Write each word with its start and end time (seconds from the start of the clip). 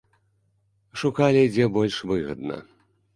Шукалі, 1.01 1.43
дзе 1.57 1.67
больш 1.75 1.99
выгадна. 2.13 2.57